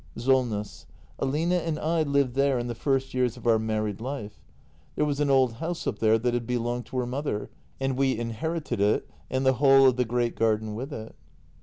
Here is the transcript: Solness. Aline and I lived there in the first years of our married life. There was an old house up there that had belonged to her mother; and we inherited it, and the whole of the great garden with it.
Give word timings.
Solness. 0.17 0.87
Aline 1.19 1.51
and 1.51 1.77
I 1.77 2.01
lived 2.01 2.33
there 2.33 2.57
in 2.57 2.65
the 2.65 2.73
first 2.73 3.13
years 3.13 3.37
of 3.37 3.45
our 3.45 3.59
married 3.59 4.01
life. 4.01 4.39
There 4.95 5.05
was 5.05 5.19
an 5.19 5.29
old 5.29 5.53
house 5.57 5.85
up 5.85 5.99
there 5.99 6.17
that 6.17 6.33
had 6.33 6.47
belonged 6.47 6.87
to 6.87 6.97
her 6.97 7.05
mother; 7.05 7.51
and 7.79 7.95
we 7.95 8.17
inherited 8.17 8.79
it, 8.81 9.07
and 9.29 9.45
the 9.45 9.53
whole 9.61 9.87
of 9.87 9.97
the 9.97 10.05
great 10.05 10.35
garden 10.35 10.73
with 10.73 10.91
it. 10.91 11.13